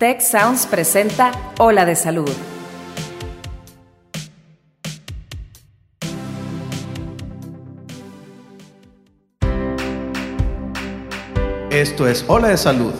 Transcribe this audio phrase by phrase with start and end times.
[0.00, 2.30] Tech Sounds presenta Ola de Salud.
[11.70, 12.94] Esto es Ola de Salud.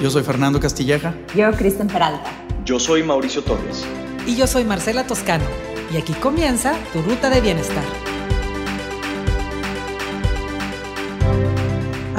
[0.00, 1.16] Yo soy Fernando Castilleja.
[1.34, 2.30] Yo, Kristen Peralta.
[2.64, 3.84] Yo soy Mauricio Torres.
[4.24, 5.46] Y yo soy Marcela Toscano.
[5.92, 7.82] Y aquí comienza tu ruta de bienestar.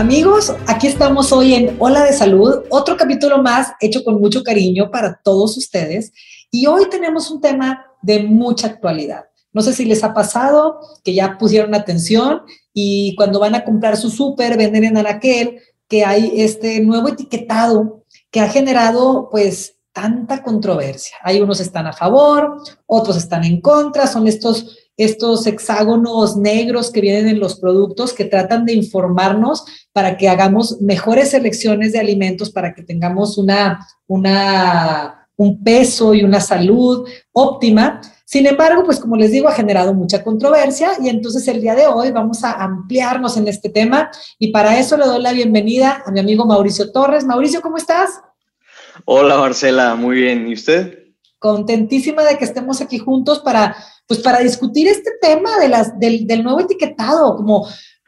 [0.02, 4.89] Amigos, aquí estamos hoy en Hola de Salud, otro capítulo más hecho con mucho cariño
[4.89, 6.11] para todos ustedes.
[6.50, 9.25] Y hoy tenemos un tema de mucha actualidad.
[9.54, 12.42] No sé si les ha pasado que ya pusieron atención
[12.73, 18.04] y cuando van a comprar su súper, venden en Anaquel, que hay este nuevo etiquetado
[18.31, 21.18] que ha generado pues tanta controversia.
[21.21, 27.01] Hay unos están a favor, otros están en contra, son estos estos hexágonos negros que
[27.01, 32.52] vienen en los productos que tratan de informarnos para que hagamos mejores selecciones de alimentos,
[32.52, 38.00] para que tengamos una, una, un peso y una salud óptima.
[38.26, 41.88] Sin embargo, pues como les digo, ha generado mucha controversia y entonces el día de
[41.88, 46.11] hoy vamos a ampliarnos en este tema y para eso le doy la bienvenida a
[46.11, 47.26] mi amigo Mauricio Torres.
[47.26, 48.22] Mauricio, ¿cómo estás?
[49.06, 50.48] Hola Marcela, muy bien.
[50.48, 51.00] ¿Y usted?
[51.39, 53.76] Contentísima de que estemos aquí juntos para
[54.12, 57.66] pues para discutir este tema de las, del, nuevo etiquetado, como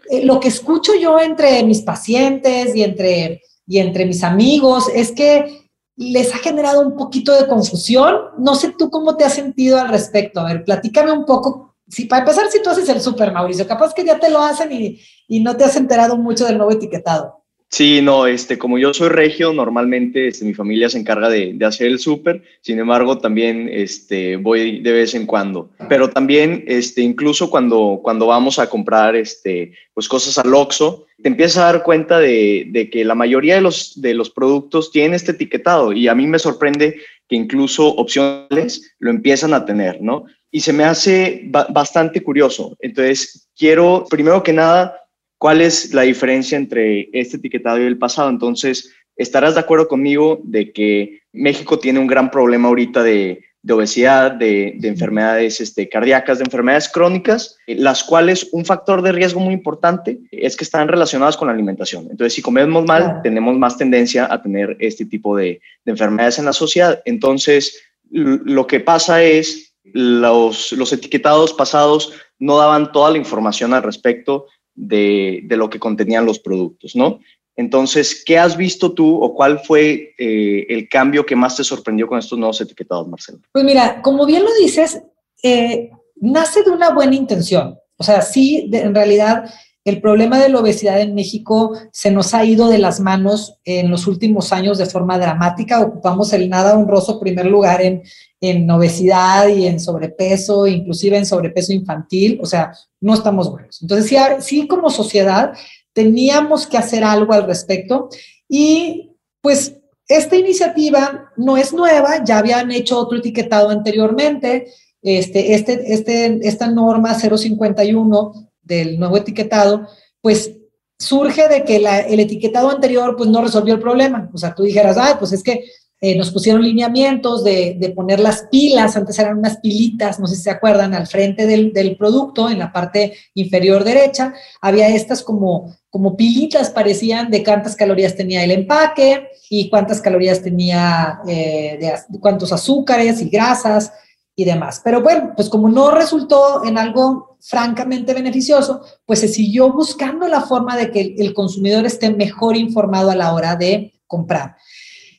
[0.10, 5.14] eh, lo que escucho yo entre mis pacientes y entre, y entre mis amigos es
[5.14, 8.18] que les ha generado un poquito de confusión.
[8.38, 10.42] No sé tú cómo te has sentido al respecto.
[10.42, 11.74] A ver, platícame un poco.
[11.88, 14.74] Si, para empezar, si tú haces el súper, Mauricio, capaz que ya te lo hacen
[14.74, 17.43] y, y no te has enterado mucho del nuevo etiquetado.
[17.74, 21.66] Sí, no, este, como yo soy regio, normalmente este, mi familia se encarga de, de
[21.66, 25.72] hacer el súper, sin embargo, también este, voy de vez en cuando.
[25.90, 31.30] Pero también, este, incluso cuando, cuando vamos a comprar este, pues, cosas al Oxxo, te
[31.30, 35.16] empiezas a dar cuenta de, de, que la mayoría de los, de los productos tienen
[35.16, 40.26] este etiquetado y a mí me sorprende que incluso opciones lo empiezan a tener, ¿no?
[40.52, 42.78] Y se me hace bastante curioso.
[42.82, 45.03] Entonces, quiero, primero que nada,
[45.44, 48.30] ¿Cuál es la diferencia entre este etiquetado y el pasado?
[48.30, 54.32] Entonces, estarás de acuerdo conmigo de que México tiene un gran problema ahorita de, obesidad,
[54.32, 60.18] de, enfermedades este, cardíacas, de enfermedades crónicas, las cuales un factor de riesgo muy importante
[60.32, 62.08] es que están relacionadas con la alimentación.
[62.10, 66.54] Entonces, si comemos mal, tenemos más tendencia a tener este tipo de, enfermedades en la
[66.54, 67.02] sociedad.
[67.04, 73.84] Entonces, lo que pasa es, los, los etiquetados pasados no daban toda la información al
[73.84, 77.20] respecto de, lo que contenían los productos, ¿no?
[77.56, 82.08] Entonces, ¿qué has visto tú o cuál fue eh, el cambio que más te sorprendió
[82.08, 83.40] con estos nuevos etiquetados, Marcelo?
[83.52, 85.04] Pues mira, como bien lo dices,
[85.44, 87.78] eh, nace de una buena intención.
[87.98, 89.46] O sea, sí, en realidad
[89.86, 93.92] el problema de la obesidad en México se nos ha ido de las manos en
[93.92, 95.82] los últimos años de forma dramática.
[95.82, 98.02] Ocupamos el nada honroso primer lugar en,
[98.40, 103.82] en obesidad y en sobrepeso, inclusive en sobrepeso infantil, o sea, no estamos buenos.
[103.82, 105.54] Entonces, sí, sí como sociedad
[105.92, 108.10] teníamos que hacer algo al respecto
[108.48, 109.12] y
[109.42, 109.78] pues
[110.08, 114.68] esta iniciativa no es nueva, ya habían hecho otro etiquetado anteriormente,
[115.02, 119.88] este, este, este, esta norma 051 del nuevo etiquetado,
[120.22, 120.52] pues
[120.98, 124.30] surge de que el etiquetado anterior pues no resolvió el problema.
[124.34, 125.66] O sea, tú dijeras, ah, pues es que
[126.06, 130.42] eh, nos pusieron lineamientos de, poner las pilas, antes eran unas pilitas, no sé si
[130.42, 136.18] se acuerdan, al frente del, producto, en la parte inferior derecha, había estas como, como
[136.18, 142.52] pilitas, parecían de cuántas calorías tenía el empaque y cuántas calorías tenía, eh, de, cuántos
[142.52, 143.94] azúcares y grasas
[144.36, 144.82] y demás.
[144.84, 150.42] Pero bueno, pues como no resultó en algo francamente beneficioso, pues se siguió buscando la
[150.42, 154.56] forma de que el consumidor esté mejor informado a la hora de comprar.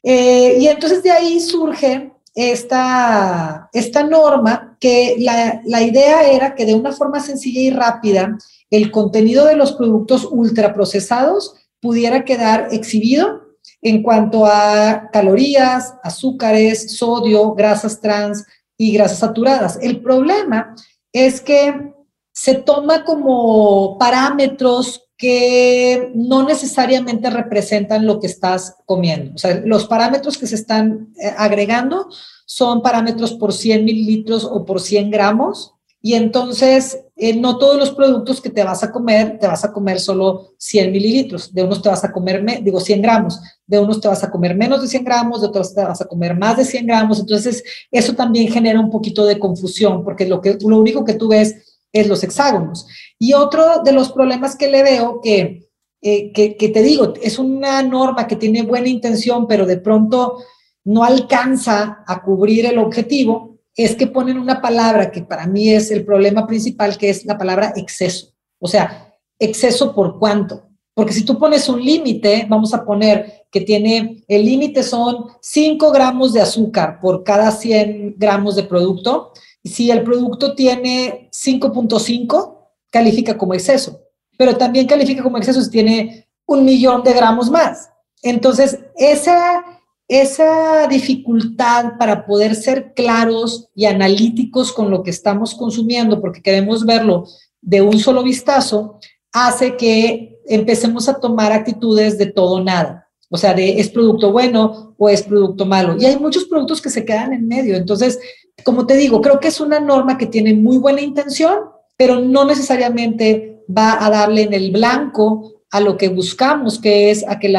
[0.03, 6.67] Eh, y entonces de ahí surge esta, esta norma que la, la, idea era que
[6.67, 8.37] de una forma sencilla y rápida
[8.71, 13.45] el contenido de los productos ultraprocesados pudiera quedar exhibido
[13.83, 18.45] en cuanto a calorías, azúcares, sodio, grasas trans
[18.77, 19.79] y grasas saturadas.
[19.81, 20.75] El problema
[21.13, 21.93] es que
[22.33, 29.35] se toma como parámetros que no necesariamente representan lo que estás comiendo.
[29.35, 32.09] O sea, los parámetros que se están eh, agregando
[32.47, 35.74] son parámetros por 100 mililitros o por 100 gramos.
[36.07, 39.73] Y entonces, eh, no todos los productos que te vas a comer, te vas a
[39.73, 41.55] comer solo 100 mililitros.
[41.55, 43.41] De unos te vas a comer, digo, 100 gramos.
[43.67, 46.05] De unos te vas a comer menos de 100 gramos, de otros te vas a
[46.05, 47.21] comer más de 100 gramos.
[47.21, 51.29] Entonces, eso también genera un poquito de confusión, porque lo, que, lo único que tú
[51.29, 52.87] ves es los hexágonos.
[53.19, 55.71] Y otro de los problemas que le veo que,
[56.03, 60.37] eh, que, te digo, es una norma que tiene buena intención, pero de pronto
[60.85, 65.91] no alcanza a cubrir el objetivo, es que ponen una palabra que para mí es
[65.91, 68.33] el problema principal, que es la palabra exceso.
[68.61, 70.69] O sea, exceso por cuánto.
[70.95, 75.91] Porque si tú pones un límite, vamos a poner que tiene, el límite son 5
[75.91, 79.33] gramos de azúcar por cada 100 gramos de producto.
[79.63, 82.59] Y si el producto tiene 5.5,
[82.93, 84.01] califica como exceso.
[84.39, 87.91] Pero también califica como exceso si tiene un millón de gramos más.
[88.23, 89.74] Entonces, esa,
[90.09, 96.85] esa dificultad para poder ser claros y analíticos con lo que estamos consumiendo, porque queremos
[96.85, 97.27] verlo
[97.61, 98.99] de un solo vistazo,
[99.33, 103.09] hace que empecemos a tomar actitudes de todo nada.
[103.31, 105.97] O sea, de es producto bueno o es producto malo.
[105.99, 107.75] Y hay muchos productos que se quedan en medio.
[107.75, 108.21] Entonces,
[108.63, 111.61] como te digo, creo que es una norma que tiene muy buena intención,
[111.97, 117.27] pero no necesariamente va a darle en el blanco a lo que buscamos, que es
[117.27, 117.53] a que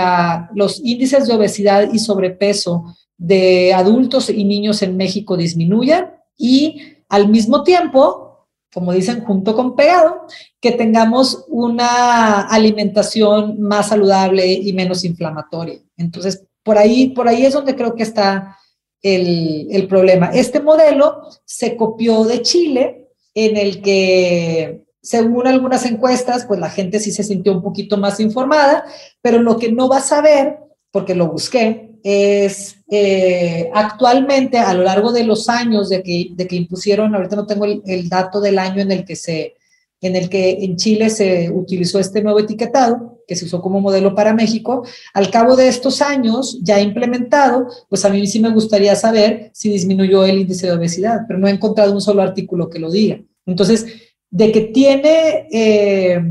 [0.54, 6.80] los índices de obesidad y sobrepeso de adultos y niños en México disminuyan y
[7.10, 10.28] al mismo tiempo, como dicen, junto con pegado,
[10.62, 15.82] que tengamos una alimentación más saludable y menos inflamatoria.
[15.98, 18.58] Entonces, por ahí, por ahí es donde creo que está
[19.02, 20.28] el problema.
[20.28, 27.00] Este modelo se copió de Chile, en el que según algunas encuestas, pues la gente
[27.00, 28.84] sí se sintió un poquito más informada,
[29.22, 30.58] pero lo que no va a saber,
[30.90, 36.48] porque lo busqué, es eh, actualmente a lo largo de los años de que, de
[36.48, 39.54] que impusieron, ahorita no tengo el, el, dato del año en el que se
[40.02, 44.14] en el que en Chile se utilizó este nuevo etiquetado, que se usó como modelo
[44.14, 48.96] para México, al cabo de estos años ya implementado, pues a mí sí me gustaría
[48.96, 52.80] saber si disminuyó el índice de obesidad, pero no he encontrado un solo artículo que
[52.80, 53.20] lo diga.
[53.46, 53.86] Entonces,
[54.30, 56.22] de que tiene eh,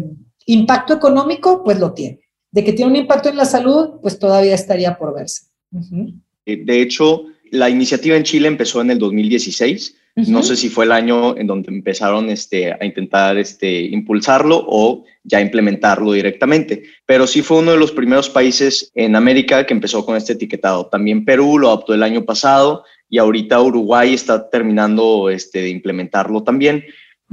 [0.47, 2.21] impacto económico, pues lo tiene.
[2.51, 5.47] De que tiene un impacto en la salud, pues todavía estaría por verse.
[5.73, 6.15] Uh -huh.
[6.45, 9.97] De hecho, la iniciativa en Chile empezó en el 2016.
[10.17, 10.29] Uh -huh.
[10.29, 15.05] No sé si fue el año en donde empezaron este, a intentar este, impulsarlo o
[15.25, 20.05] ya implementarlo directamente, pero sí fue uno de los primeros países en América que empezó
[20.05, 20.87] con este etiquetado.
[20.87, 26.43] También Perú lo adoptó el año pasado y ahorita Uruguay está terminando este, de implementarlo
[26.43, 26.85] también.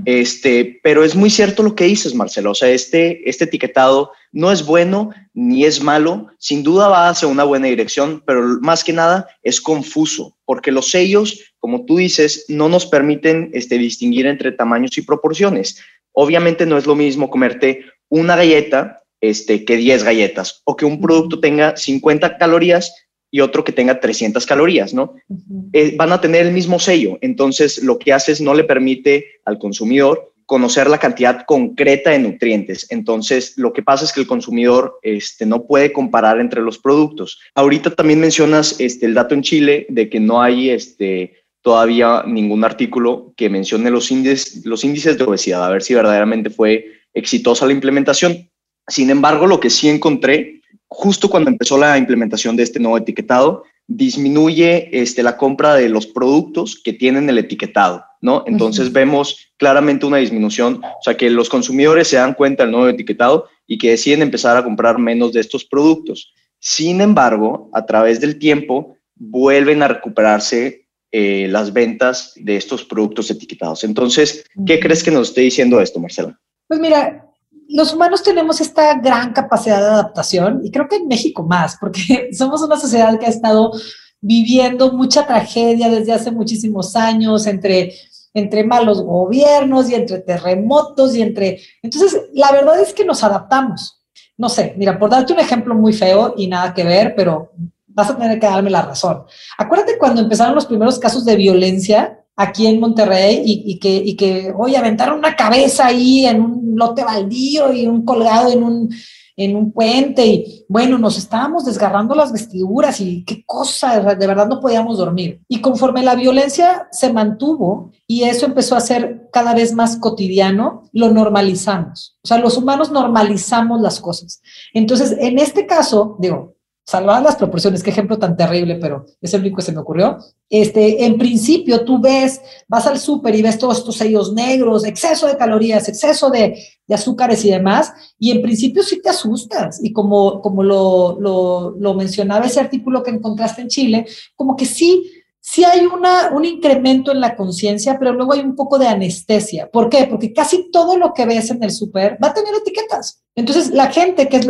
[0.05, 2.51] Este, pero es muy cierto lo que dices, Marcelo.
[2.51, 6.27] O sea, este, este etiquetado no es bueno ni es malo.
[6.37, 10.91] Sin duda va hacia una buena dirección, pero más que nada es confuso, porque los
[10.91, 15.79] sellos, como tú dices, no nos permiten este, distinguir entre tamaños y proporciones.
[16.13, 20.99] Obviamente no es lo mismo comerte una galleta este, que 10 galletas o que un
[20.99, 22.91] producto tenga 50 calorías
[23.31, 25.15] y otro que tenga 300 calorías, ¿no?
[25.27, 25.69] Uh -huh.
[25.73, 29.25] eh, van a tener el mismo sello, entonces lo que hace es no le permite
[29.45, 32.85] al consumidor conocer la cantidad concreta de nutrientes.
[32.89, 37.39] Entonces, lo que pasa es que el consumidor este, no puede comparar entre los productos.
[37.55, 42.65] Ahorita también mencionas este, el dato en Chile de que no hay este, todavía ningún
[42.65, 47.65] artículo que mencione los índices, los índices de obesidad, a ver si verdaderamente fue exitosa
[47.65, 48.49] la implementación.
[48.89, 50.60] Sin embargo, lo que sí encontré
[50.91, 56.05] justo cuando empezó la implementación de este nuevo etiquetado, disminuye este, la compra de los
[56.05, 58.43] productos que tienen el etiquetado, ¿no?
[58.45, 58.93] Entonces uh -huh.
[58.93, 63.47] vemos claramente una disminución, o sea, que los consumidores se dan cuenta del nuevo etiquetado
[63.65, 66.33] y que deciden empezar a comprar menos de estos productos.
[66.59, 73.31] Sin embargo, a través del tiempo, vuelven a recuperarse eh, las ventas de estos productos
[73.31, 73.83] etiquetados.
[73.83, 74.81] Entonces, ¿qué uh -huh.
[74.81, 76.37] crees que nos esté diciendo esto, Marcela?
[76.67, 77.30] Pues mira,
[77.73, 82.29] los humanos tenemos esta gran capacidad de adaptación y creo que en México más, porque
[82.37, 83.71] somos una sociedad que ha estado
[84.19, 87.93] viviendo mucha tragedia desde hace muchísimos años entre,
[88.33, 91.59] entre malos gobiernos y entre terremotos y entre...
[91.81, 94.03] Entonces, la verdad es que nos adaptamos.
[94.37, 97.51] No sé, mira, por darte un ejemplo muy feo y nada que ver, pero
[97.87, 99.23] vas a tener que darme la razón.
[99.57, 104.53] Acuérdate cuando empezaron los primeros casos de violencia aquí en Monterrey y, que, y que,
[104.57, 108.89] oye, aventaron una cabeza ahí en un lote baldío y un colgado en un,
[109.37, 114.47] en un puente y bueno, nos estábamos desgarrando las vestiduras y qué cosa, de verdad
[114.47, 115.41] no podíamos dormir.
[115.47, 120.83] Y conforme la violencia se mantuvo y eso empezó a ser cada vez más cotidiano,
[120.91, 122.17] lo normalizamos.
[122.23, 124.41] O sea, los humanos normalizamos las cosas.
[124.73, 126.55] Entonces, en este caso, digo,
[126.85, 130.17] salvadas las proporciones, qué ejemplo tan terrible, pero es el único que se me ocurrió.
[130.49, 135.27] Este, en principio, tú ves, vas al súper y ves todos estos sellos negros, exceso
[135.27, 136.57] de calorías, exceso de,
[136.89, 139.79] azúcares y demás, y en principio sí te asustas.
[139.81, 144.65] Y como, como lo, lo, lo mencionaba ese artículo que encontraste en Chile, como que
[144.65, 145.09] sí,
[145.41, 149.69] sí hay una, un incremento en la conciencia, pero luego hay un poco de anestesia.
[149.69, 150.05] ¿Por qué?
[150.09, 153.23] Porque casi todo lo que ves en el súper va a tener etiquetas.
[153.35, 154.45] Entonces, la gente, que es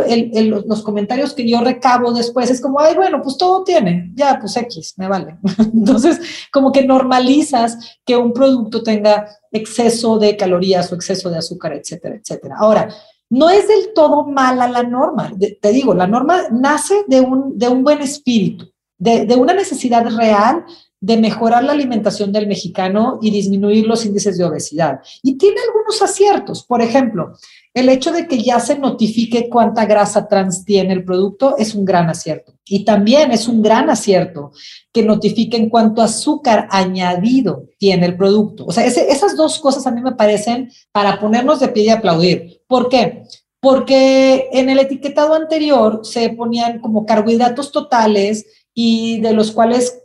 [0.45, 4.57] los comentarios que yo recabo después, es como, ay, bueno, pues todo tiene, ya, pues
[4.57, 5.38] X, me vale.
[5.74, 6.19] Entonces,
[6.51, 12.15] como que normalizas que un producto tenga exceso de calorías o exceso de azúcar, etcétera,
[12.15, 12.55] etcétera.
[12.60, 12.89] Ahora,
[13.29, 15.31] no es del todo mala la norma.
[15.62, 18.71] te digo, la norma nace de un, de un buen espíritu
[19.01, 20.63] de, una necesidad real
[21.00, 25.00] de mejorar la alimentación del mexicano y disminuir los índices de obesidad.
[25.24, 26.63] Y tiene algunos aciertos.
[26.63, 27.34] Por ejemplo,
[27.74, 31.84] el hecho de que ya se notifique cuánta grasa trans tiene el producto es un
[31.84, 32.53] gran acierto.
[32.63, 34.51] Y también es un gran acierto
[34.93, 38.65] que notifiquen cuánto azúcar añadido tiene el producto.
[38.67, 42.62] O sea, esas dos cosas a mí me parecen para ponernos de pie y aplaudir.
[42.67, 43.24] ¿Por qué?
[43.60, 50.01] Porque en el etiquetado anterior se ponían como carbohidratos totales y de los cuales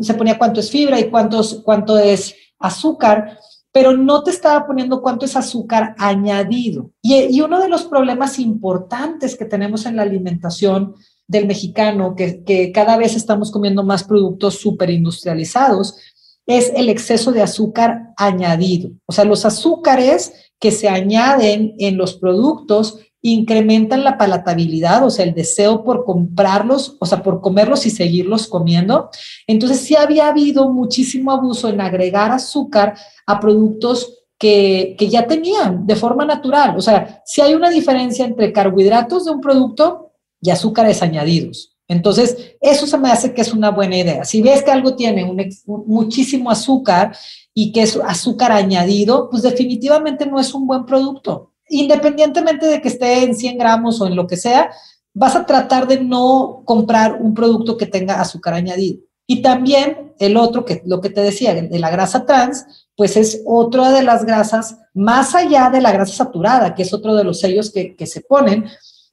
[0.00, 3.38] se ponía cuánto es fibra y cuántos, cuánto es azúcar,
[3.72, 6.92] pero no te estaba poniendo cuánto es azúcar añadido.
[7.02, 10.94] Y, uno de los problemas importantes que tenemos en la alimentación
[11.28, 15.98] del mexicano, que, cada vez estamos comiendo más productos súper industrializados,
[16.46, 18.92] es el exceso de azúcar añadido.
[19.04, 23.00] O sea, los azúcares que se añaden en los productos
[23.32, 28.46] incrementan la palatabilidad, o sea, el deseo por comprarlos, o sea, por comerlos y seguirlos
[28.46, 29.10] comiendo.
[29.46, 35.86] Entonces, sí había habido muchísimo abuso en agregar azúcar a productos que, que ya tenían
[35.86, 36.76] de forma natural.
[36.76, 41.76] O sea, si hay una diferencia entre carbohidratos de un producto y azúcares añadidos.
[41.88, 44.24] Entonces, eso se me hace que es una buena idea.
[44.24, 45.40] Si ves que algo tiene un,
[45.86, 47.16] muchísimo azúcar
[47.54, 52.88] y que es azúcar añadido, pues definitivamente no es un buen producto independientemente de que
[52.88, 54.70] esté en 100 gramos o en lo que sea,
[55.14, 59.00] vas a tratar de no comprar un producto que tenga azúcar añadido.
[59.26, 63.42] Y también el otro, que lo que te decía, de la grasa trans, pues es
[63.44, 67.40] otra de las grasas más allá de la grasa saturada, que es otro de los
[67.40, 68.66] sellos que, se ponen,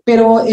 [0.05, 0.43] pero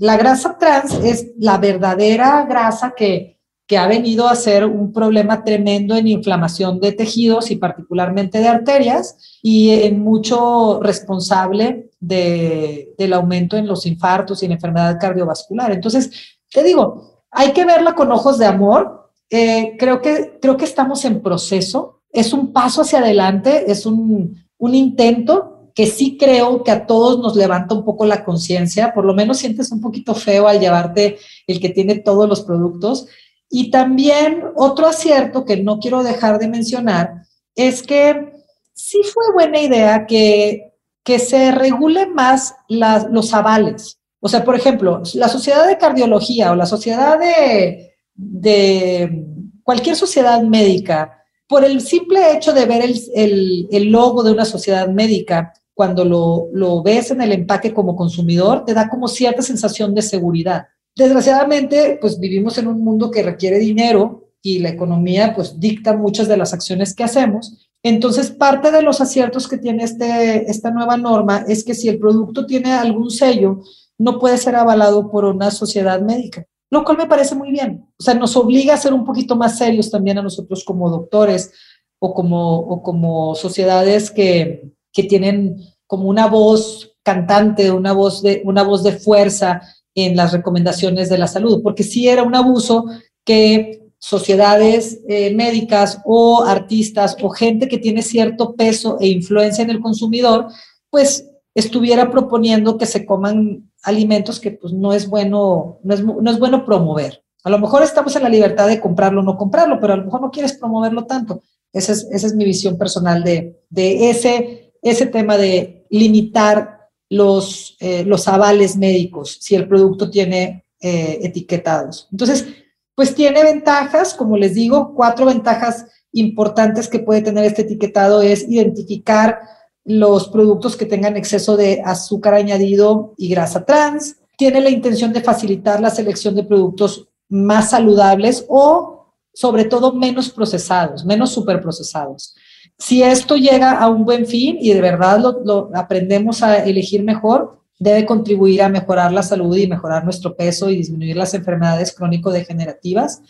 [0.00, 5.44] la grasa trans es la verdadera grasa que, que ha venido a ser un problema
[5.44, 13.12] tremendo en inflamación de tejidos y particularmente de arterias y en mucho responsable de, del
[13.12, 15.72] aumento en los infartos y en enfermedad cardiovascular.
[15.72, 16.10] Entonces,
[16.50, 19.10] te digo, hay que verla con ojos de amor.
[19.30, 22.02] Eh, creo, que, creo que estamos en proceso.
[22.10, 27.18] Es un paso hacia adelante, es un, un intento que sí creo que a todos
[27.18, 31.16] nos levanta un poco la conciencia, por lo menos sientes un poquito feo al llevarte
[31.46, 33.06] el que tiene todos los productos,
[33.54, 37.20] y también otro acierto que no quiero dejar de mencionar
[37.54, 38.32] es que
[38.72, 40.72] sí fue buena idea que,
[41.04, 43.98] que se regule más los avales.
[44.20, 49.22] O sea, por ejemplo, la sociedad de cardiología o la sociedad de, de
[49.62, 54.88] cualquier sociedad médica, por el simple hecho de ver el, el, logo de una sociedad
[54.88, 59.94] médica, cuando lo, lo ves en el empaque como consumidor, te da como cierta sensación
[59.94, 60.68] de seguridad.
[60.96, 66.28] Desgraciadamente, pues vivimos en un mundo que requiere dinero y la economía pues dicta muchas
[66.28, 67.68] de las acciones que hacemos.
[67.82, 71.98] Entonces, parte de los aciertos que tiene este, esta nueva norma es que si el
[71.98, 73.60] producto tiene algún sello,
[73.98, 77.86] no puede ser avalado por una sociedad médica, lo cual me parece muy bien.
[77.98, 81.52] O sea, nos obliga a ser un poquito más serios también a nosotros como doctores
[81.98, 85.56] o como, o como sociedades que, que tienen
[85.86, 89.62] como una voz cantante, una voz de, una voz de fuerza
[89.94, 92.86] en las recomendaciones de la salud, porque sí era un abuso
[93.24, 99.70] que sociedades eh, médicas o artistas o gente que tiene cierto peso e influencia en
[99.70, 100.48] el consumidor,
[100.90, 106.30] pues estuviera proponiendo que se coman alimentos que pues no es bueno, no es, no
[106.30, 107.22] es bueno promover.
[107.44, 110.04] A lo mejor estamos en la libertad de comprarlo o no comprarlo, pero a lo
[110.04, 111.42] mejor no quieres promoverlo tanto.
[111.72, 116.81] Esa es, esa es mi visión personal de, de ese, ese tema de limitar
[117.12, 122.08] los, eh, los avales médicos si el producto tiene eh, etiquetados.
[122.10, 122.46] Entonces,
[122.94, 128.48] pues tiene ventajas, como les digo, cuatro ventajas importantes que puede tener este etiquetado es
[128.48, 129.40] identificar
[129.84, 134.16] los productos que tengan exceso de azúcar añadido y grasa trans.
[134.38, 140.30] Tiene la intención de facilitar la selección de productos más saludables o sobre todo menos
[140.30, 142.34] procesados, menos superprocesados.
[142.78, 147.60] Si esto llega a un buen fin y de verdad lo, aprendemos a elegir mejor,
[147.78, 153.22] debe contribuir a mejorar la salud y mejorar nuestro peso y disminuir las enfermedades crónico-degenerativas.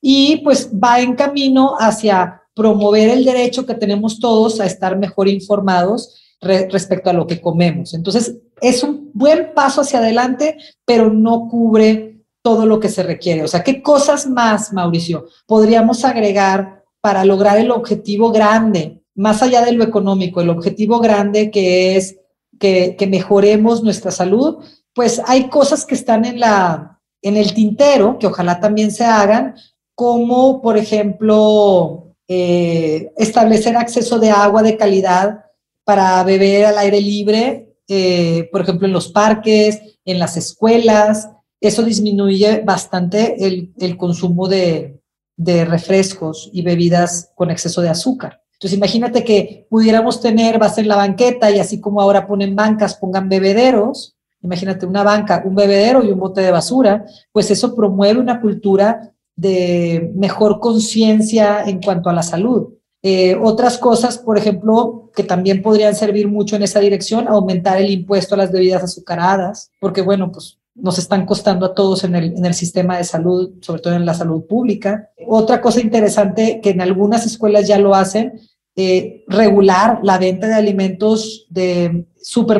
[0.00, 5.28] Y pues va en camino hacia promover el derecho que tenemos todos a estar mejor
[5.28, 7.92] informados respecto a lo que comemos.
[7.94, 13.42] Entonces, es un buen paso hacia adelante, pero no cubre todo lo que se requiere.
[13.42, 19.64] O sea, ¿qué cosas más, Mauricio, podríamos agregar para lograr el objetivo grande, más allá
[19.64, 22.16] de lo económico, el objetivo grande que es
[22.58, 24.58] que, mejoremos nuestra salud?
[24.94, 29.54] Pues hay cosas que están en, la, en el tintero, que ojalá también se hagan,
[29.94, 35.44] como por ejemplo eh, establecer acceso de agua de calidad
[35.84, 41.30] para beber al aire libre, eh, por ejemplo en los parques, en las escuelas,
[41.60, 44.99] eso disminuye bastante el, consumo de,
[45.40, 48.42] de, refrescos y bebidas con exceso de azúcar.
[48.52, 52.94] Entonces, imagínate que pudiéramos tener, vas en la banqueta y así como ahora ponen bancas,
[52.96, 54.16] pongan bebederos.
[54.42, 59.12] Imagínate una banca, un bebedero y un bote de basura, pues eso promueve una cultura
[59.34, 62.74] de mejor conciencia en cuanto a la salud.
[63.02, 67.90] Eh, otras cosas, por ejemplo, que también podrían servir mucho en esa dirección, aumentar el
[67.90, 72.36] impuesto a las bebidas azucaradas, porque bueno, pues nos están costando a todos en el,
[72.36, 75.10] en el sistema de salud, sobre todo en la salud pública.
[75.26, 78.40] Otra cosa interesante que en algunas escuelas ya lo hacen,
[78.76, 82.06] eh, regular la venta de alimentos de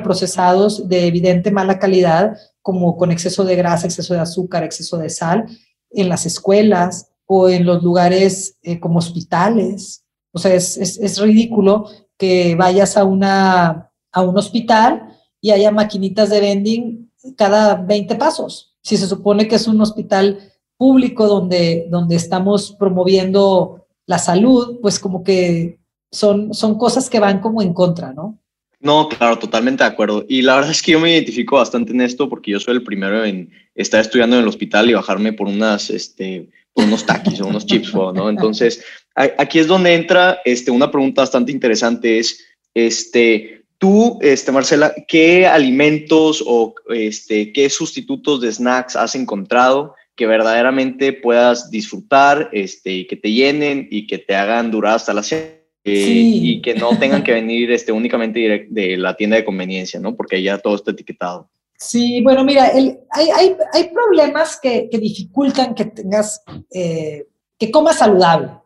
[0.02, 5.08] procesados de evidente mala calidad, como con exceso de grasa, exceso de azúcar, exceso de
[5.08, 5.46] sal,
[5.90, 10.04] en las escuelas o en los lugares eh, como hospitales.
[10.32, 11.86] O sea, es, es, es ridículo
[12.18, 18.74] que vayas a, una, a un hospital y haya maquinitas de vending cada 20 pasos.
[18.82, 20.38] Si se supone que es un hospital
[20.76, 25.78] público donde, donde estamos promoviendo la salud, pues como que
[26.10, 28.38] son, son cosas que van como en contra, ¿no?
[28.80, 30.24] No, claro, totalmente de acuerdo.
[30.26, 32.82] Y la verdad es que yo me identifico bastante en esto porque yo soy el
[32.82, 37.40] primero en estar estudiando en el hospital y bajarme por unas, este, por unos taquis
[37.42, 38.30] o unos chips, ¿no?
[38.30, 38.82] Entonces,
[39.14, 45.46] aquí es donde entra este, una pregunta bastante interesante, es, este, Tú, este, Marcela, ¿qué
[45.46, 53.06] alimentos o este, qué sustitutos de snacks has encontrado que verdaderamente puedas disfrutar este, y
[53.06, 55.46] que te llenen y que te hagan durar hasta la cena?
[55.82, 60.14] Eh, y que no tengan que venir este, únicamente de la tienda de conveniencia, ¿no?
[60.14, 61.48] Porque ya todo está etiquetado.
[61.78, 67.96] Sí, bueno, mira, hay, hay, hay, problemas que, que, dificultan que tengas, eh, que comas
[67.96, 68.59] saludable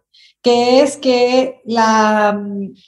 [0.44, 2.38] que es que, la,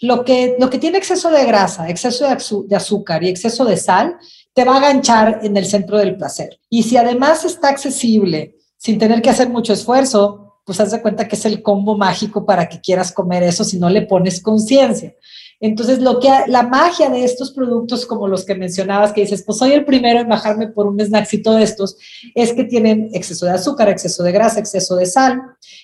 [0.02, 4.18] lo, que lo que tiene exceso de grasa, exceso de, azúcar y exceso de sal,
[4.52, 6.60] te va a aganchar en el centro del placer.
[6.68, 11.26] Y si además está accesible sin tener que hacer mucho esfuerzo, pues haz de cuenta
[11.26, 15.14] que es el combo mágico para que quieras comer eso si no le pones conciencia.
[15.58, 19.56] Entonces, lo que la magia de estos productos como los que mencionabas, que dices, pues
[19.56, 21.96] soy el primero en bajarme por un snacksito de estos,
[22.34, 25.40] es que tienen exceso de azúcar, exceso de grasa, exceso de sal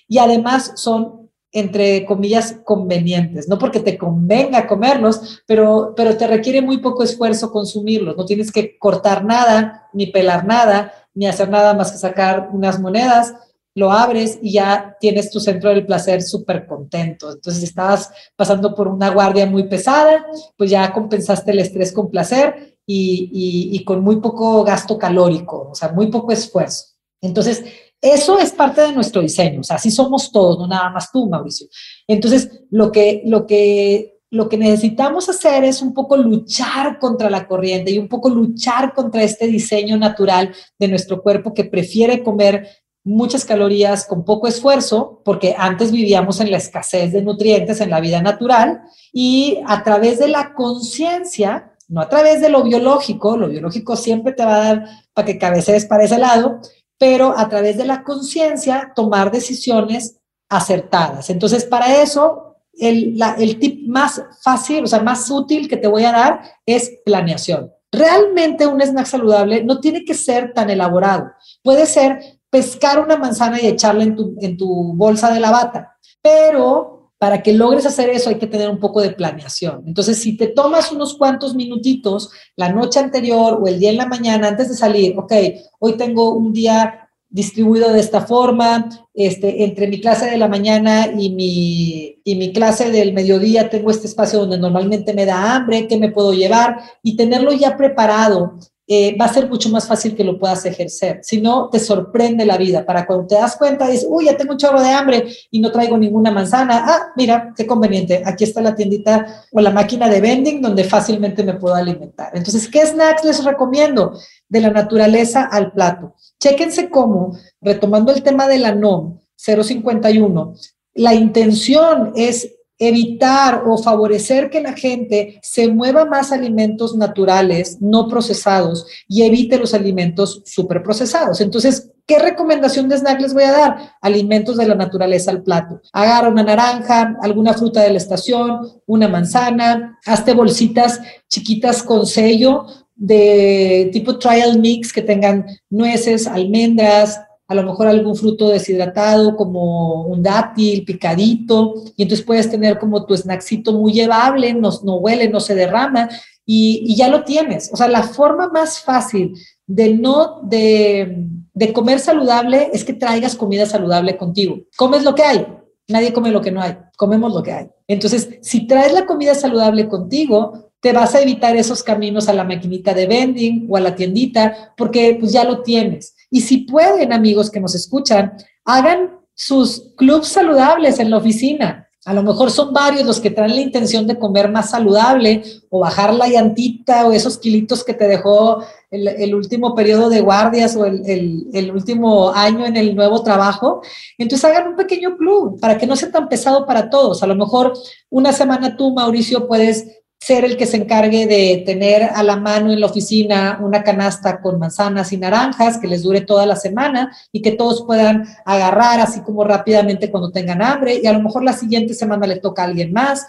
[0.06, 1.21] y además son
[1.52, 7.52] entre comillas, convenientes, no porque te convenga comerlos, pero, pero te requiere muy poco esfuerzo
[7.52, 12.48] consumirlos, no tienes que cortar nada, ni pelar nada, ni hacer nada más que sacar
[12.52, 13.34] unas monedas,
[13.74, 17.32] lo abres y ya tienes tu centro del placer súper contento.
[17.32, 22.10] Entonces, si estabas pasando por una guardia muy pesada, pues ya compensaste el estrés con
[22.10, 26.86] placer y, y, y con muy poco gasto calórico, o sea, muy poco esfuerzo.
[27.22, 27.64] Entonces,
[28.02, 31.28] eso es parte de nuestro diseño, o sea, así somos todos, no nada más tú,
[31.28, 31.68] Mauricio.
[32.08, 37.46] Entonces, lo que, lo que, lo que necesitamos hacer es un poco luchar contra la
[37.46, 42.68] corriente y un poco luchar contra este diseño natural de nuestro cuerpo que prefiere comer
[43.04, 48.00] muchas calorías con poco esfuerzo, porque antes vivíamos en la escasez de nutrientes en la
[48.00, 53.48] vida natural y a través de la conciencia, no a través de lo biológico, lo
[53.48, 56.60] biológico siempre te va a dar para que cabecees para ese lado,
[57.02, 61.30] pero a través de la conciencia tomar decisiones acertadas.
[61.30, 63.18] Entonces, para eso, el,
[63.58, 67.72] tip más fácil, o sea, más útil que te voy a dar es planeación.
[67.90, 71.32] Realmente un snack saludable no tiene que ser tan elaborado.
[71.64, 75.98] Puede ser pescar una manzana y echarla en tu, en tu bolsa de la bata,
[76.22, 76.91] pero
[77.22, 79.84] para que logres hacer eso hay que tener un poco de planeación.
[79.86, 84.06] Entonces, si te tomas unos cuantos minutitos la noche anterior o el día en la
[84.06, 85.32] mañana antes de salir, ok,
[85.78, 91.12] hoy tengo un día distribuido de esta forma, este, entre mi clase de la mañana
[91.16, 95.86] y mi, y mi clase del mediodía tengo este espacio donde normalmente me da hambre,
[95.86, 96.80] ¿qué me puedo llevar?
[97.04, 101.20] Y tenerlo ya preparado eh, va a ser mucho más fácil que lo puedas ejercer.
[101.22, 102.84] Si no, te sorprende la vida.
[102.84, 105.70] Para cuando te das cuenta, dices, uy, ya tengo un chorro de hambre y no
[105.70, 106.84] traigo ninguna manzana.
[106.86, 108.22] Ah, mira, qué conveniente.
[108.24, 112.32] Aquí está la tiendita o la máquina de vending donde fácilmente me puedo alimentar.
[112.34, 114.18] Entonces, ¿qué snacks les recomiendo?
[114.48, 116.14] De la naturaleza al plato.
[116.40, 120.54] Chéquense cómo, retomando el tema de la NOM 051,
[120.94, 122.51] la intención es
[122.88, 129.56] evitar o favorecer que la gente se mueva más alimentos naturales, no procesados, y evite
[129.56, 131.40] los alimentos superprocesados.
[131.40, 133.92] Entonces, ¿qué recomendación de snack les voy a dar?
[134.00, 135.80] Alimentos de la naturaleza al plato.
[135.92, 142.66] Agarra una naranja, alguna fruta de la estación, una manzana, hazte bolsitas chiquitas con sello
[142.96, 150.06] de tipo trial mix que tengan nueces, almendras, a lo mejor algún fruto deshidratado como
[150.06, 155.28] un dátil picadito, y entonces puedes tener como tu snackcito muy llevable, no, no huele,
[155.28, 156.08] no se derrama,
[156.44, 157.70] y, y, ya lo tienes.
[157.72, 159.34] O sea, la forma más fácil
[159.66, 164.58] de no, de, de comer saludable es que traigas comida saludable contigo.
[164.76, 165.46] Comes lo que hay,
[165.88, 167.68] nadie come lo que no hay, comemos lo que hay.
[167.86, 172.42] Entonces, si traes la comida saludable contigo, te vas a evitar esos caminos a la
[172.42, 176.14] maquinita de vending o a la tiendita, porque pues ya lo tienes.
[176.32, 178.32] Y si pueden, amigos que nos escuchan,
[178.64, 181.90] hagan sus clubs saludables en la oficina.
[182.06, 185.80] A lo mejor son varios los que traen la intención de comer más saludable o
[185.80, 190.86] bajar la llantita o esos kilitos que te dejó el, último periodo de guardias o
[190.86, 193.82] el, el, último año en el nuevo trabajo.
[194.16, 197.22] Entonces hagan un pequeño club para que no sea tan pesado para todos.
[197.22, 197.74] A lo mejor
[198.08, 202.70] una semana tú, Mauricio, puedes ser el que se encargue de tener a la mano
[202.70, 207.12] en la oficina una canasta con manzanas y naranjas que les dure toda la semana
[207.32, 211.42] y que todos puedan agarrar así como rápidamente cuando tengan hambre y a lo mejor
[211.42, 213.26] la siguiente semana le toca a alguien más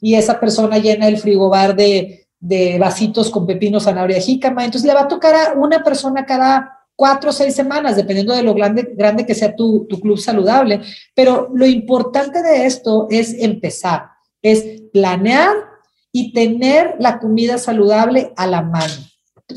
[0.00, 4.94] y esa persona llena el frigobar de, de vasitos con pepino, zanahoria, jícama, entonces le
[4.94, 8.94] va a tocar a una persona cada cuatro o seis semanas, dependiendo de lo grande,
[8.96, 10.80] grande que sea tu, tu club saludable.
[11.14, 14.06] Pero lo importante de esto es empezar,
[14.42, 15.71] es planear
[16.12, 18.94] y tener la comida saludable a la mano.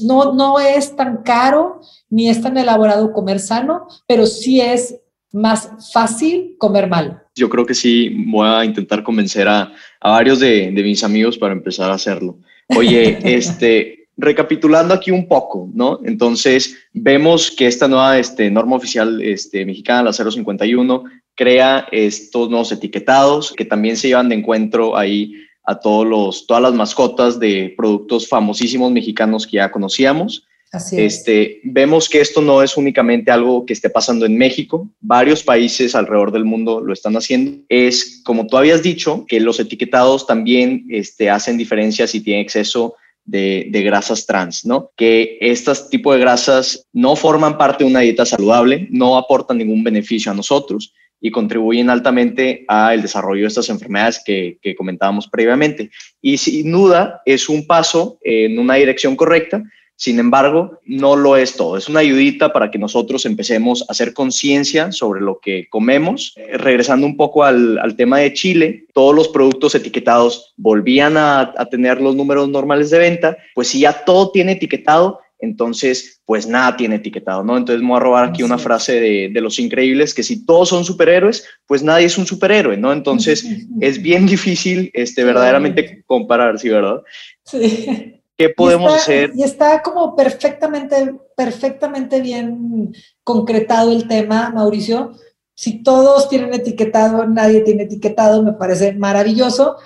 [0.03, 4.95] No, no es tan caro ni es tan elaborado comer sano, pero sí es
[5.31, 7.21] más fácil comer mal.
[7.35, 11.37] Yo creo que sí, voy a intentar convencer a, a varios de, de, mis amigos
[11.37, 12.39] para empezar a hacerlo.
[12.77, 15.99] Oye, este, recapitulando aquí un poco, ¿no?
[16.05, 21.03] Entonces, vemos que esta nueva este, norma oficial este, mexicana, la 051,
[21.35, 25.33] crea estos nuevos etiquetados que también se llevan de encuentro ahí
[25.65, 30.45] a todos los, todas las mascotas de productos famosísimos mexicanos que ya conocíamos.
[30.71, 35.41] Así este, vemos que esto no es únicamente algo que esté pasando en México, varios
[35.41, 37.63] países alrededor del mundo lo están haciendo.
[37.69, 42.95] Es, como tú habías dicho, que los etiquetados también este, hacen diferencia si tienen exceso
[43.23, 44.91] de, de, grasas trans, ¿no?
[44.95, 49.83] Que estos tipos de grasas no forman parte de una dieta saludable, no aportan ningún
[49.83, 50.93] beneficio a nosotros
[51.25, 55.89] y contribuyen altamente al desarrollo de estas enfermedades que, que, comentábamos previamente.
[56.21, 59.63] Y sin duda es un paso en una dirección correcta,
[59.95, 61.77] sin embargo, no lo es todo.
[61.77, 66.33] Es una ayudita para que nosotros empecemos a hacer conciencia sobre lo que comemos.
[66.35, 71.55] Eh, regresando un poco al, al, tema de Chile, todos los productos etiquetados volvían a,
[71.57, 76.47] a tener los números normales de venta, pues si ya todo tiene etiquetado, entonces pues
[76.47, 77.57] nada tiene etiquetado, ¿no?
[77.57, 80.69] Entonces me voy a robar aquí una frase de, de, los increíbles, que si todos
[80.69, 82.91] son superhéroes, pues nadie es un superhéroe, ¿no?
[82.91, 83.45] Entonces
[83.79, 87.01] es bien difícil este, verdaderamente comparar, ¿sí, verdad?
[87.45, 88.21] Sí.
[88.37, 89.31] ¿Qué podemos y está, hacer?
[89.35, 95.13] Y está como perfectamente, perfectamente bien concretado el tema, Mauricio.
[95.53, 99.77] Si todos tienen etiquetado, nadie tiene etiquetado, me parece maravilloso.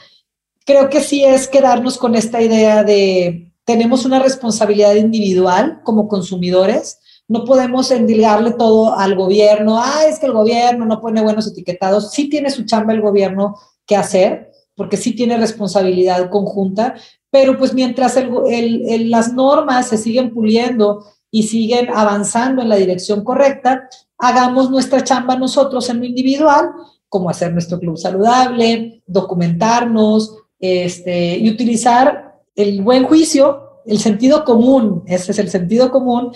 [0.66, 6.98] Creo que sí es quedarnos con esta idea de tenemos una responsabilidad individual como consumidores.
[7.28, 9.80] No podemos endilgarle todo al gobierno.
[9.80, 12.10] Ah, es que el gobierno no pone buenos etiquetados.
[12.10, 16.96] Sí tiene su chamba el gobierno que hacer, porque sí tiene responsabilidad conjunta,
[17.30, 22.70] pero pues mientras el, el, el, las normas se siguen puliendo y siguen avanzando en
[22.70, 26.72] la dirección correcta, hagamos nuestra chamba nosotros en lo individual,
[27.08, 35.04] como hacer nuestro club saludable, documentarnos este, y utilizar el buen juicio, el sentido común,
[35.08, 36.32] ese es el sentido común,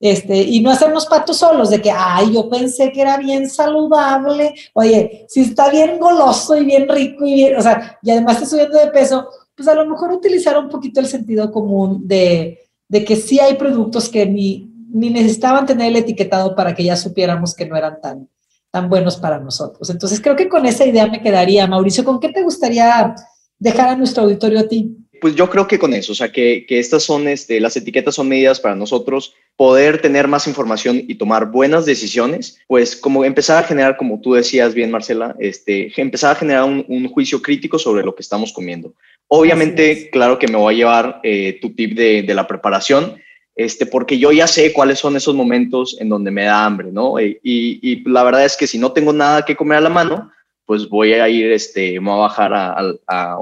[0.00, 4.54] este, y no hacernos patos solos de que, ay, yo pensé que era bien saludable,
[4.74, 8.46] oye, si está bien goloso y bien rico y bien, o sea, y además está
[8.46, 13.04] subiendo de peso, pues a lo mejor utilizar un poquito el sentido común de, de
[13.04, 17.54] que sí hay productos que ni, ni necesitaban tener el etiquetado para que ya supiéramos
[17.54, 18.28] que no eran tan,
[18.70, 19.90] tan buenos para nosotros.
[19.90, 21.66] Entonces creo que con esa idea me quedaría.
[21.66, 23.14] Mauricio, ¿con qué te gustaría
[23.58, 24.96] dejar a nuestro auditorio a ti?
[25.20, 28.14] Pues yo creo que con eso, o sea, que, que estas son, este, las etiquetas
[28.14, 33.62] son medidas para nosotros poder tener más información y tomar buenas decisiones, pues como empezar
[33.62, 37.78] a generar, como tú decías bien, Marcela, este, empezar a generar un, un juicio crítico
[37.78, 38.94] sobre lo que estamos comiendo.
[39.26, 43.20] Obviamente, claro que me voy a llevar eh, tu tip de, de, la preparación,
[43.56, 47.20] este, porque yo ya sé cuáles son esos momentos en donde me da hambre, ¿no?
[47.20, 49.90] Y, y, y la verdad es que si no tengo nada que comer a la
[49.90, 50.30] mano,
[50.64, 53.38] pues voy a ir, este, me voy a bajar a, a, a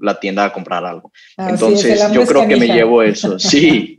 [0.00, 1.12] la tienda a comprar algo.
[1.36, 3.96] Entonces, es, yo creo que me llevo eso, sí.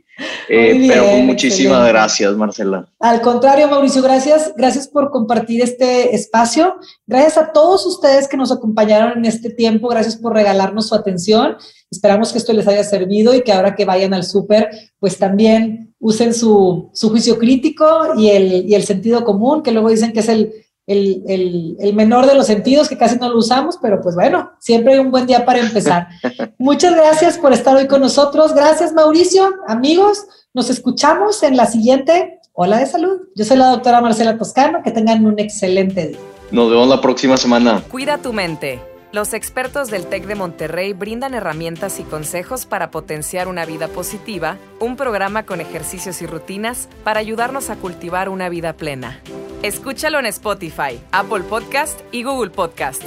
[0.49, 2.87] Eh, pero pues, muchísimas gracias, Marcela.
[2.99, 4.53] Al contrario, Mauricio, gracias.
[4.55, 6.75] Gracias por compartir este espacio.
[7.07, 9.87] Gracias a todos ustedes que nos acompañaron en este tiempo.
[9.87, 11.57] Gracias por regalarnos su atención.
[11.89, 15.95] Esperamos que esto les haya servido y que ahora que vayan al súper, pues también
[15.99, 20.19] usen su, su juicio crítico y el, y el sentido común, que luego dicen que
[20.19, 20.53] es el,
[20.91, 24.51] el, el, el, menor de los sentidos, que casi no lo usamos, pero pues bueno,
[24.59, 26.07] siempre hay un buen día para empezar.
[26.57, 28.53] Muchas gracias por estar hoy con nosotros.
[28.53, 29.49] Gracias, Mauricio.
[29.67, 33.21] Amigos, nos escuchamos en la siguiente Hola de Salud.
[33.35, 34.81] Yo soy la doctora Marcela Toscano.
[34.83, 36.19] Que tengan un excelente día.
[36.51, 37.81] Nos vemos la próxima semana.
[37.89, 38.81] Cuida tu mente.
[39.13, 44.57] Los expertos del TEC de Monterrey brindan herramientas y consejos para potenciar una vida positiva,
[44.79, 49.19] un programa con ejercicios y rutinas para ayudarnos a cultivar una vida plena.
[49.63, 53.03] Escúchalo en Spotify, Apple Podcast y Google Podcast.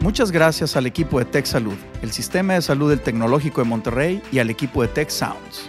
[0.00, 4.22] Muchas gracias al equipo de Tech Salud, el Sistema de Salud del Tecnológico de Monterrey
[4.32, 5.68] y al equipo de Tech Sounds.